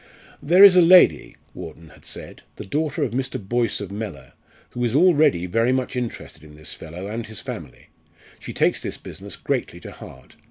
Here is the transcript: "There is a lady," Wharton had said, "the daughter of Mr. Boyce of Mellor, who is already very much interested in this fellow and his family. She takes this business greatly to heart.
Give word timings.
"There 0.41 0.63
is 0.63 0.75
a 0.75 0.81
lady," 0.81 1.37
Wharton 1.53 1.89
had 1.89 2.05
said, 2.07 2.41
"the 2.55 2.65
daughter 2.65 3.03
of 3.03 3.11
Mr. 3.11 3.39
Boyce 3.39 3.79
of 3.79 3.91
Mellor, 3.91 4.33
who 4.71 4.83
is 4.83 4.95
already 4.95 5.45
very 5.45 5.71
much 5.71 5.95
interested 5.95 6.43
in 6.43 6.55
this 6.55 6.73
fellow 6.73 7.05
and 7.05 7.27
his 7.27 7.41
family. 7.41 7.89
She 8.39 8.51
takes 8.51 8.81
this 8.81 8.97
business 8.97 9.35
greatly 9.35 9.79
to 9.81 9.91
heart. 9.91 10.37